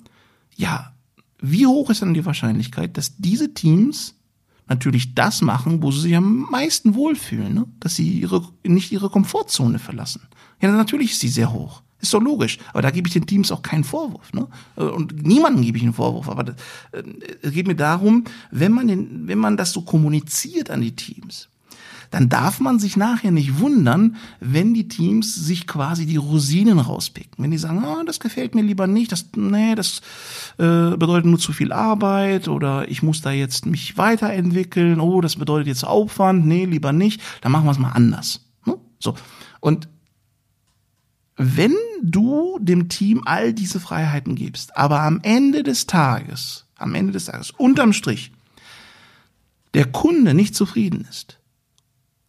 [0.55, 0.93] Ja,
[1.39, 4.15] wie hoch ist dann die Wahrscheinlichkeit, dass diese Teams
[4.67, 7.67] natürlich das machen, wo sie sich am meisten wohlfühlen, ne?
[7.79, 10.27] dass sie ihre, nicht ihre Komfortzone verlassen.
[10.61, 11.83] Ja, natürlich ist sie sehr hoch.
[11.99, 12.59] Ist doch logisch.
[12.73, 14.31] Aber da gebe ich den Teams auch keinen Vorwurf.
[14.33, 14.47] Ne?
[14.75, 16.29] Und niemandem gebe ich einen Vorwurf.
[16.29, 16.49] Aber
[16.91, 17.03] äh,
[17.41, 21.49] es geht mir darum, wenn man, den, wenn man das so kommuniziert an die Teams,
[22.11, 27.43] dann darf man sich nachher nicht wundern, wenn die Teams sich quasi die Rosinen rauspicken.
[27.43, 30.01] Wenn die sagen, ah, das gefällt mir lieber nicht, das, nee, das
[30.57, 35.35] äh, bedeutet nur zu viel Arbeit oder ich muss da jetzt mich weiterentwickeln, oh, das
[35.35, 38.45] bedeutet jetzt Aufwand, nee, lieber nicht, dann machen wir es mal anders.
[38.65, 38.77] Ne?
[38.99, 39.15] So.
[39.59, 39.89] Und
[41.37, 47.13] wenn du dem Team all diese Freiheiten gibst, aber am Ende des Tages, am Ende
[47.13, 48.31] des Tages, unterm Strich,
[49.75, 51.39] der Kunde nicht zufrieden ist,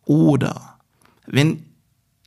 [0.05, 0.79] oder
[1.27, 1.65] wenn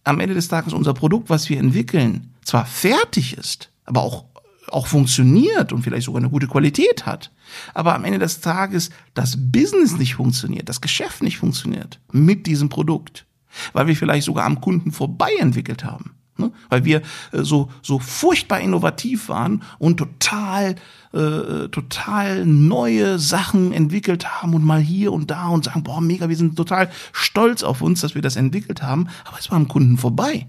[0.04, 4.26] am Ende des Tages unser Produkt, was wir entwickeln, zwar fertig ist, aber auch,
[4.70, 7.32] auch funktioniert und vielleicht sogar eine gute Qualität hat,
[7.76, 12.70] aber am Ende des Tages das Business nicht funktioniert, das Geschäft nicht funktioniert mit diesem
[12.70, 13.26] Produkt,
[13.74, 16.52] weil wir vielleicht sogar am Kunden vorbei entwickelt haben, ne?
[16.70, 20.76] weil wir äh, so, so furchtbar innovativ waren und total
[21.14, 26.30] äh, total neue Sachen entwickelt haben und mal hier und da und sagen, boah, mega,
[26.30, 29.68] wir sind total stolz auf uns, dass wir das entwickelt haben, aber es war am
[29.68, 30.48] Kunden vorbei.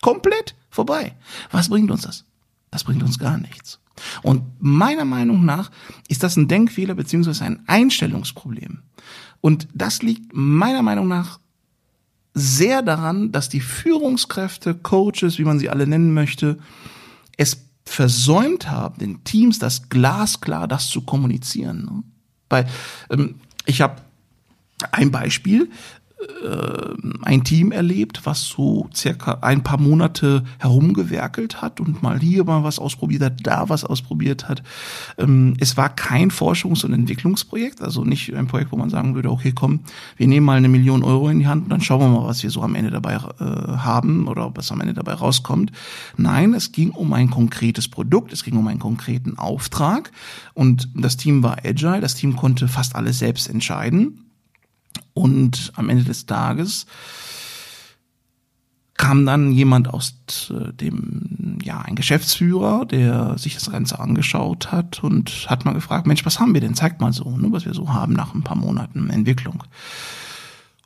[0.00, 1.14] Komplett vorbei.
[1.50, 2.24] Was bringt uns das?
[2.70, 3.80] Das bringt uns gar nichts.
[4.22, 5.70] Und meiner Meinung nach
[6.08, 8.78] ist das ein Denkfehler beziehungsweise ein Einstellungsproblem.
[9.42, 11.38] Und das liegt meiner Meinung nach
[12.34, 16.58] sehr daran, dass die Führungskräfte, Coaches, wie man sie alle nennen möchte,
[17.36, 22.04] es versäumt haben, den Teams das glasklar das zu kommunizieren.
[22.48, 22.66] Weil
[23.10, 23.96] ähm, ich habe
[24.90, 25.70] ein Beispiel,
[27.22, 32.64] ein Team erlebt, was so circa ein paar Monate herumgewerkelt hat und mal hier mal
[32.64, 34.62] was ausprobiert hat, da was ausprobiert hat.
[35.18, 39.30] Ähm, es war kein Forschungs- und Entwicklungsprojekt, also nicht ein Projekt, wo man sagen würde,
[39.30, 39.80] okay, komm,
[40.16, 42.42] wir nehmen mal eine Million Euro in die Hand und dann schauen wir mal, was
[42.42, 43.44] wir so am Ende dabei äh,
[43.78, 45.72] haben oder es am Ende dabei rauskommt.
[46.16, 50.12] Nein, es ging um ein konkretes Produkt, es ging um einen konkreten Auftrag
[50.54, 54.31] und das Team war agile, das Team konnte fast alles selbst entscheiden
[55.14, 56.86] und am Ende des Tages
[58.94, 60.14] kam dann jemand aus
[60.50, 66.06] äh, dem, ja, ein Geschäftsführer, der sich das Ganze angeschaut hat und hat mal gefragt,
[66.06, 66.74] Mensch, was haben wir denn?
[66.74, 69.64] Zeigt mal so, ne, was wir so haben nach ein paar Monaten Entwicklung.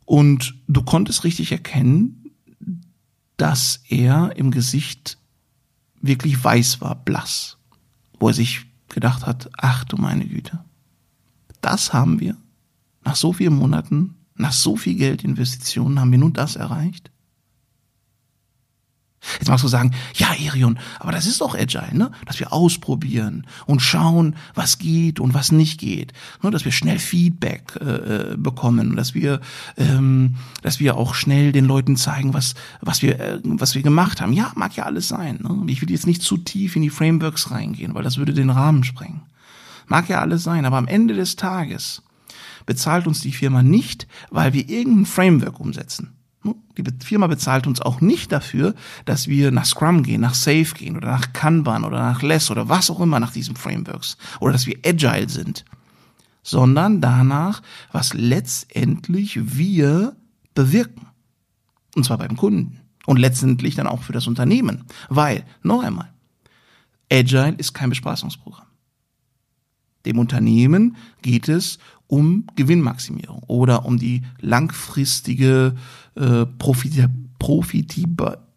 [0.07, 2.31] Und du konntest richtig erkennen,
[3.37, 5.19] dass er im Gesicht
[6.01, 7.59] wirklich weiß war, blass,
[8.19, 10.65] wo er sich gedacht hat, ach du meine Güte,
[11.61, 12.37] das haben wir
[13.07, 17.11] nach so vielen Monaten, nach so viel Geldinvestitionen haben wir nun das erreicht?
[19.38, 22.11] Jetzt magst du sagen, ja, Erion, aber das ist doch Agile, ne?
[22.27, 26.12] Dass wir ausprobieren und schauen, was geht und was nicht geht.
[26.42, 26.51] Ne?
[26.51, 29.40] Dass wir schnell Feedback äh, äh bekommen, dass wir,
[29.77, 34.21] ähm, dass wir auch schnell den Leuten zeigen, was, was wir, äh, was wir gemacht
[34.21, 34.33] haben.
[34.33, 35.40] Ja, mag ja alles sein.
[35.42, 35.64] Ne?
[35.73, 38.85] Ich will jetzt nicht zu tief in die Frameworks reingehen, weil das würde den Rahmen
[38.85, 39.23] sprengen.
[39.88, 42.03] Mag ja alles sein, aber am Ende des Tages
[42.66, 46.12] bezahlt uns die Firma nicht, weil wir irgendein Framework umsetzen.
[46.76, 48.74] Die Firma bezahlt uns auch nicht dafür,
[49.05, 52.68] dass wir nach Scrum gehen, nach Safe gehen oder nach Kanban oder nach Less oder
[52.68, 55.64] was auch immer nach diesen Frameworks oder dass wir agile sind,
[56.42, 60.14] sondern danach, was letztendlich wir
[60.55, 61.07] bewirken.
[61.96, 64.85] Und zwar beim Kunden und letztendlich dann auch für das Unternehmen.
[65.09, 66.12] Weil, noch einmal,
[67.11, 68.65] Agile ist kein Bespaßungsprogramm.
[70.07, 75.75] Dem Unternehmen geht es um Gewinnmaximierung oder um die langfristige
[76.14, 77.09] äh, Profit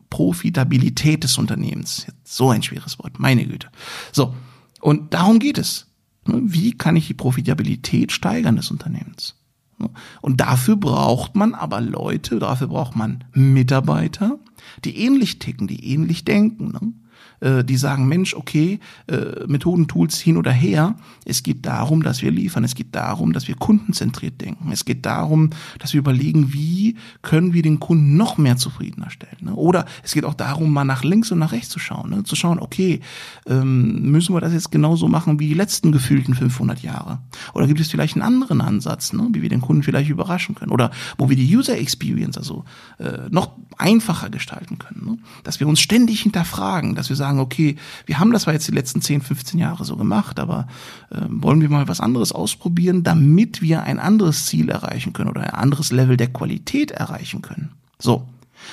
[0.09, 2.07] Profitabilität des Unternehmens.
[2.23, 3.67] So ein schweres Wort, meine Güte.
[4.11, 4.33] So,
[4.81, 5.87] und darum geht es.
[6.25, 9.35] Ne, wie kann ich die Profitabilität steigern des Unternehmens?
[9.77, 9.89] Ne,
[10.21, 14.39] und dafür braucht man aber Leute, dafür braucht man Mitarbeiter,
[14.83, 17.05] die ähnlich ticken, die ähnlich denken.
[17.41, 20.95] Äh, die sagen, Mensch, okay, äh, Methoden, Tools hin oder her.
[21.25, 22.63] Es geht darum, dass wir liefern.
[22.63, 24.71] Es geht darum, dass wir kundenzentriert denken.
[24.71, 29.37] Es geht darum, dass wir überlegen, wie können wir den Kunden noch mehr zufriedener stellen.
[29.41, 29.53] Ne?
[29.53, 32.09] Oder es geht auch darum, mal nach links und nach rechts zu schauen.
[32.09, 32.23] Ne?
[32.23, 32.99] Zu schauen, okay,
[33.47, 37.19] ähm, müssen wir das jetzt genauso machen wie die letzten gefühlten 500 Jahre?
[37.53, 39.29] Oder gibt es vielleicht einen anderen Ansatz, ne?
[39.31, 40.71] wie wir den Kunden vielleicht überraschen können?
[40.71, 42.65] Oder wo wir die User Experience also
[42.97, 45.05] äh, noch einfacher gestalten können.
[45.05, 45.17] Ne?
[45.43, 48.73] Dass wir uns ständig hinterfragen, dass wir sagen, okay, wir haben das zwar jetzt die
[48.73, 50.67] letzten 10, 15 Jahre so gemacht, aber
[51.09, 55.41] äh, wollen wir mal was anderes ausprobieren, damit wir ein anderes Ziel erreichen können oder
[55.41, 57.71] ein anderes Level der Qualität erreichen können.
[57.99, 58.27] So.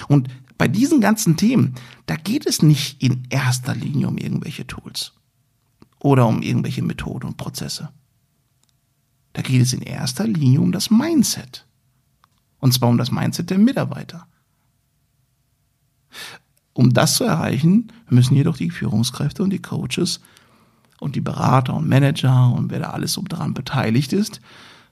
[0.08, 1.74] Und bei diesen ganzen Themen,
[2.06, 5.12] da geht es nicht in erster Linie um irgendwelche Tools
[5.98, 7.90] oder um irgendwelche Methoden und Prozesse.
[9.32, 11.66] Da geht es in erster Linie um das Mindset.
[12.58, 14.26] Und zwar um das Mindset der Mitarbeiter.
[16.76, 20.20] Um das zu erreichen, müssen jedoch die Führungskräfte und die Coaches
[21.00, 24.42] und die Berater und Manager und wer da alles so daran beteiligt ist,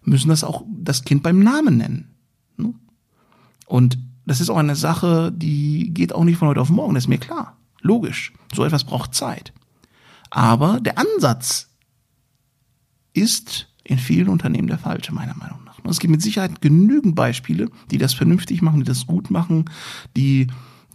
[0.02, 2.14] müssen das auch das Kind beim Namen nennen.
[2.56, 2.72] Ne?
[3.66, 7.04] Und das ist auch eine Sache, die geht auch nicht von heute auf morgen, das
[7.04, 7.58] ist mir klar.
[7.82, 8.32] Logisch.
[8.54, 9.52] So etwas braucht Zeit.
[10.30, 11.68] Aber der Ansatz
[13.12, 15.78] ist in vielen Unternehmen der falsche, meiner Meinung nach.
[15.80, 19.66] Und es gibt mit Sicherheit genügend Beispiele, die das vernünftig machen, die das gut machen,
[20.16, 20.46] die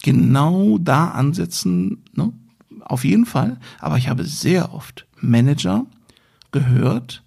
[0.04, 2.34] genau da ansetzen, ne?
[2.82, 3.60] auf jeden Fall.
[3.80, 5.86] Aber ich habe sehr oft Manager
[6.52, 7.24] gehört,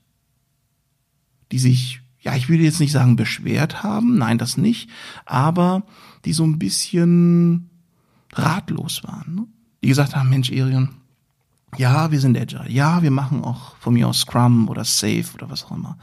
[1.50, 4.90] die sich, ja, ich würde jetzt nicht sagen beschwert haben, nein, das nicht,
[5.24, 5.82] aber
[6.24, 7.70] die so ein bisschen
[8.32, 9.34] ratlos waren.
[9.34, 9.46] Ne?
[9.82, 10.90] Die gesagt haben, Mensch, Erion,
[11.76, 15.50] ja, wir sind Agile, ja, wir machen auch von mir aus Scrum oder Safe oder
[15.50, 15.98] was auch immer.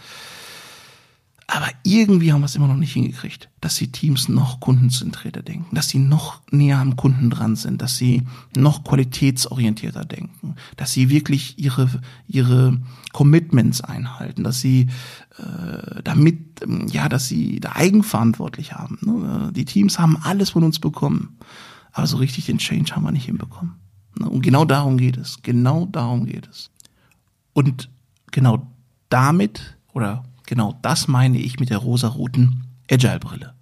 [1.51, 5.73] Aber irgendwie haben wir es immer noch nicht hingekriegt, dass die Teams noch kundenzentrierter denken,
[5.73, 8.21] dass sie noch näher am Kunden dran sind, dass sie
[8.55, 11.89] noch qualitätsorientierter denken, dass sie wirklich ihre,
[12.27, 12.79] ihre
[13.13, 14.89] Commitments einhalten, dass sie
[15.39, 18.99] äh, damit, ähm, ja, dass sie da eigenverantwortlich haben.
[19.01, 19.51] Ne?
[19.51, 21.39] Die Teams haben alles von uns bekommen,
[21.93, 23.73] aber so richtig den Change haben wir nicht hinbekommen.
[24.19, 24.29] Ne?
[24.29, 25.41] Und genau darum geht es.
[25.41, 26.69] Genau darum geht es.
[27.53, 27.89] Und
[28.31, 28.67] genau
[29.09, 33.53] damit oder Genau das meine ich mit der rosaroten Agile-Brille.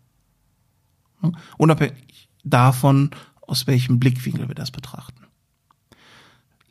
[1.58, 5.26] Unabhängig davon, aus welchem Blickwinkel wir das betrachten.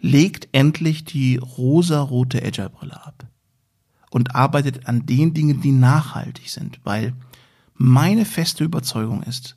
[0.01, 3.27] Legt endlich die rosarote Agile-Brille ab
[4.11, 7.13] und arbeitet an den Dingen, die nachhaltig sind, weil
[7.75, 9.55] meine feste Überzeugung ist,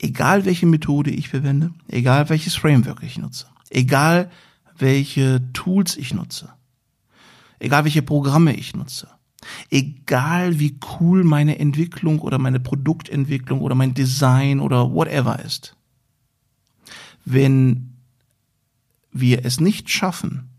[0.00, 4.28] egal welche Methode ich verwende, egal welches Framework ich nutze, egal
[4.76, 6.52] welche Tools ich nutze,
[7.60, 9.06] egal welche Programme ich nutze,
[9.70, 15.76] Egal wie cool meine Entwicklung oder meine Produktentwicklung oder mein Design oder whatever ist.
[17.24, 17.96] Wenn
[19.10, 20.50] wir es nicht schaffen,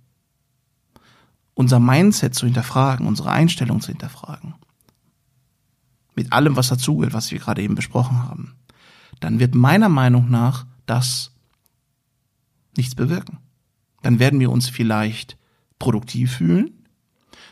[1.54, 4.56] unser Mindset zu hinterfragen, unsere Einstellung zu hinterfragen,
[6.16, 8.56] mit allem, was dazugehört, was wir gerade eben besprochen haben,
[9.20, 11.32] dann wird meiner Meinung nach das
[12.78, 13.40] nichts bewirken.
[14.02, 15.38] Dann werden wir uns vielleicht
[15.80, 16.75] produktiv fühlen,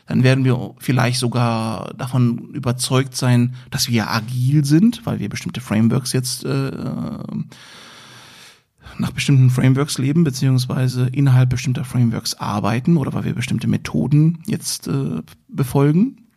[0.06, 5.60] dann werden wir vielleicht sogar davon überzeugt sein, dass wir agil sind, weil wir bestimmte
[5.60, 6.70] Frameworks jetzt äh,
[8.98, 14.88] nach bestimmten Frameworks leben, beziehungsweise innerhalb bestimmter Frameworks arbeiten oder weil wir bestimmte Methoden jetzt
[14.88, 16.28] äh, befolgen.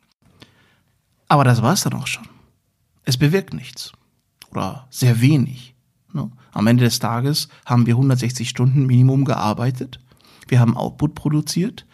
[1.28, 2.28] Aber das war's dann auch schon.
[3.04, 3.92] Es bewirkt nichts
[4.52, 5.76] oder sehr wenig.
[6.14, 6.32] Ne?
[6.54, 10.00] Am Ende des Tages haben wir 160 Stunden Minimum gearbeitet,
[10.48, 11.86] wir haben Output produziert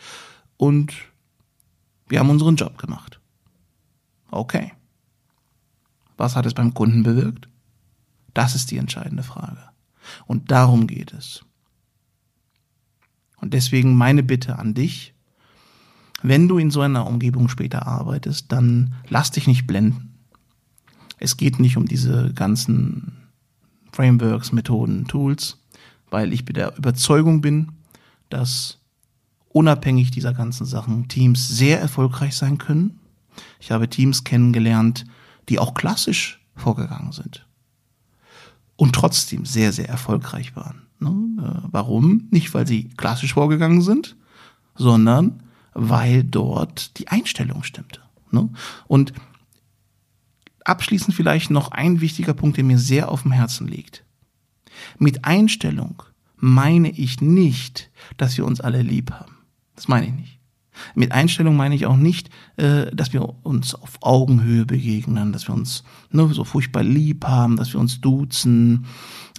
[0.57, 0.93] und
[2.13, 3.19] wir haben unseren Job gemacht.
[4.30, 4.73] Okay.
[6.15, 7.49] Was hat es beim Kunden bewirkt?
[8.36, 9.58] Das ist die entscheidende Frage.
[10.28, 11.43] Und darum geht es.
[13.38, 15.15] Und deswegen meine Bitte an dich,
[16.21, 20.13] wenn du in so einer Umgebung später arbeitest, dann lass dich nicht blenden.
[21.17, 23.23] Es geht nicht um diese ganzen
[23.91, 25.65] Frameworks, Methoden, Tools,
[26.12, 27.71] weil ich der Überzeugung bin,
[28.30, 28.83] dass
[29.54, 33.00] unabhängig dieser ganzen Sachen Teams sehr erfolgreich sein können.
[33.60, 35.06] Ich habe Teams kennengelernt,
[35.48, 37.48] die auch klassisch vorgegangen sind
[38.76, 40.88] und trotzdem sehr, sehr erfolgreich waren.
[41.00, 41.10] Ne?
[41.42, 42.28] Äh, warum?
[42.32, 44.16] Nicht, weil sie klassisch vorgegangen sind,
[44.76, 48.02] sondern weil dort die Einstellung stimmte.
[48.32, 48.50] Ne?
[48.88, 49.13] Und
[50.66, 54.04] abschließend vielleicht noch ein wichtiger Punkt, der mir sehr auf dem Herzen liegt.
[54.98, 56.04] Mit Einstellung
[56.38, 59.38] meine ich nicht, dass wir uns alle lieb haben.
[59.75, 60.39] Das meine ich nicht.
[60.95, 65.53] Mit Einstellung meine ich auch nicht, äh, dass wir uns auf Augenhöhe begegnen, dass wir
[65.53, 68.86] uns ne, so furchtbar lieb haben, dass wir uns duzen,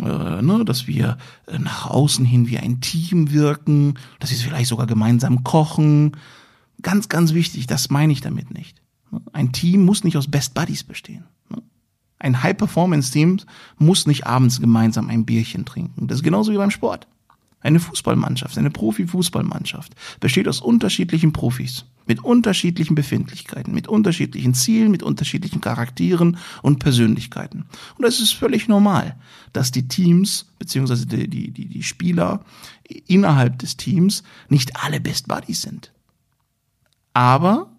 [0.01, 4.69] äh, ne, dass wir äh, nach außen hin wie ein Team wirken, dass wir vielleicht
[4.69, 6.13] sogar gemeinsam kochen.
[6.83, 8.81] Ganz, ganz wichtig, das meine ich damit nicht.
[9.33, 11.25] Ein Team muss nicht aus Best Buddies bestehen.
[11.49, 11.63] Ne?
[12.19, 13.41] Ein High-Performance-Team
[13.79, 16.07] muss nicht abends gemeinsam ein Bierchen trinken.
[16.07, 17.07] Das ist genauso wie beim Sport.
[17.65, 25.03] Eine Fußballmannschaft, eine Profi-Fußballmannschaft besteht aus unterschiedlichen Profis, mit unterschiedlichen Befindlichkeiten, mit unterschiedlichen Zielen, mit
[25.03, 27.65] unterschiedlichen Charakteren und Persönlichkeiten.
[27.97, 29.17] Und es ist völlig normal,
[29.55, 32.45] dass die Teams beziehungsweise die, die, die, die Spieler
[33.07, 35.91] innerhalb des Teams nicht alle Best Buddies sind.
[37.15, 37.73] Aber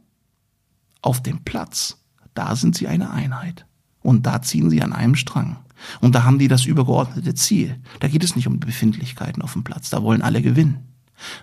[1.03, 3.67] auf dem Platz, da sind sie eine Einheit.
[4.01, 5.57] Und da ziehen sie an einem Strang.
[6.01, 7.79] Und da haben die das übergeordnete Ziel.
[7.99, 9.89] Da geht es nicht um Befindlichkeiten auf dem Platz.
[9.89, 10.79] Da wollen alle gewinnen.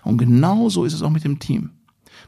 [0.03, 1.71] Und genau so ist es auch mit dem Team.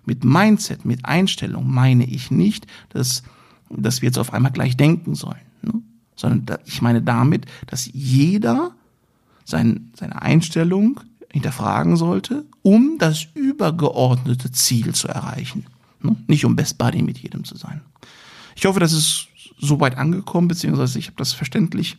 [0.05, 3.23] Mit Mindset, mit Einstellung meine ich nicht, dass,
[3.69, 5.73] dass wir jetzt auf einmal gleich denken sollen, ne?
[6.15, 8.71] sondern ich meine damit, dass jeder
[9.43, 10.99] sein, seine Einstellung
[11.31, 15.65] hinterfragen sollte, um das übergeordnete Ziel zu erreichen.
[16.01, 16.15] Ne?
[16.27, 17.81] Nicht um Best Buddy mit jedem zu sein.
[18.55, 19.27] Ich hoffe, das ist
[19.59, 21.97] soweit angekommen, beziehungsweise ich habe das verständlich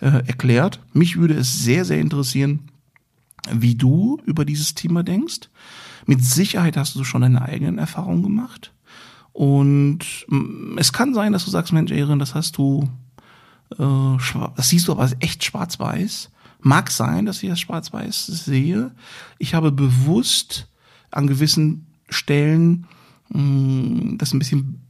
[0.00, 0.80] äh, erklärt.
[0.92, 2.70] Mich würde es sehr, sehr interessieren,
[3.50, 5.48] wie du über dieses Thema denkst.
[6.06, 8.72] Mit Sicherheit hast du schon deine eigenen Erfahrungen gemacht.
[9.32, 12.88] Und mm, es kann sein, dass du sagst, Mensch, Erin, das hast du,
[13.78, 14.16] äh,
[14.56, 16.30] das siehst du aber echt schwarz-weiß.
[16.60, 18.92] Mag sein, dass ich das schwarz-weiß sehe.
[19.38, 20.68] Ich habe bewusst
[21.10, 22.86] an gewissen Stellen
[23.28, 24.85] mh, mm, das ein bisschen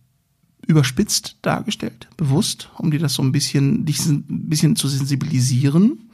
[0.66, 6.10] überspitzt dargestellt, bewusst, um dir das so ein bisschen, dich ein bisschen zu sensibilisieren.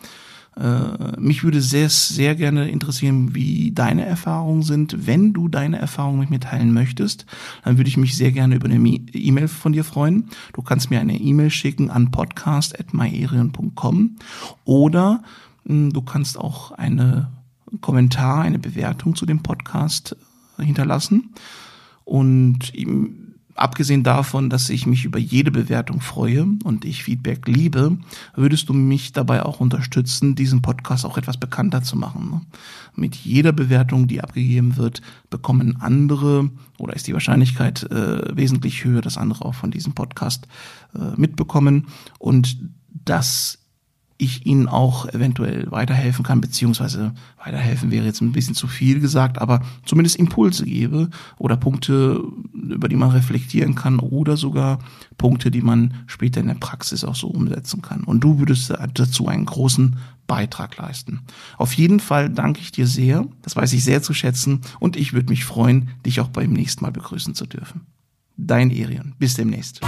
[0.57, 5.07] Äh, mich würde sehr, sehr gerne interessieren, wie deine Erfahrungen sind.
[5.07, 7.25] Wenn du deine Erfahrungen mit mir teilen möchtest,
[7.65, 10.29] dann würde ich mich sehr gerne über eine E-Mail von dir freuen.
[10.53, 14.17] Du kannst mir eine E-Mail schicken an podcast.myerion.com
[14.65, 15.23] oder
[15.65, 17.31] mh, hm, du kannst auch eine
[17.81, 20.15] Kommentar, eine Bewertung zu dem Podcast
[20.59, 21.31] hinterlassen.
[22.05, 22.75] Und
[23.55, 27.99] abgesehen davon, dass ich mich über jede Bewertung freue und ich Feedback liebe,
[28.35, 32.31] würdest du mich dabei auch unterstützen, diesen Podcast auch etwas bekannter zu machen.
[32.31, 32.41] Ne?
[32.95, 39.01] Mit jeder Bewertung, die abgegeben wird, bekommen andere oder ist die Wahrscheinlichkeit äh, wesentlich höher,
[39.01, 40.47] dass andere auch von diesem Podcast
[40.95, 41.87] äh, mitbekommen.
[42.19, 42.59] Und
[43.05, 43.62] das
[44.23, 49.41] ich ihnen auch eventuell weiterhelfen kann, beziehungsweise weiterhelfen wäre jetzt ein bisschen zu viel gesagt,
[49.41, 52.23] aber zumindest Impulse gebe oder Punkte,
[52.55, 54.79] über die man reflektieren kann oder sogar
[55.19, 58.05] Punkte, die man später in der Praxis auch so umsetzen kann.
[58.05, 59.97] Und du würdest dazu einen großen
[60.29, 61.23] Beitrag leisten.
[61.59, 65.13] Auf jeden Fall danke ich dir sehr, das weiß ich sehr zu schätzen und ich
[65.13, 67.83] würde mich freuen, dich auch beim nächsten Mal begrüßen zu dürfen.
[68.37, 69.15] Dein Erion.
[69.19, 69.81] Bis demnächst.